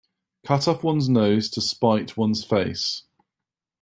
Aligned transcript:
Cut 0.43 0.67
off 0.67 0.83
one's 0.83 1.07
nose 1.09 1.47
to 1.51 1.61
spite 1.61 2.17
one's 2.17 2.43
face. 2.43 3.03